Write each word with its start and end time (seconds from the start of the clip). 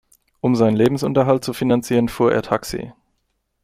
Um 0.39 0.55
seinen 0.55 0.77
Lebensunterhalt 0.77 1.43
zu 1.45 1.53
finanzieren, 1.53 2.09
fuhr 2.09 2.33
er 2.33 2.41
Taxi. 2.41 2.91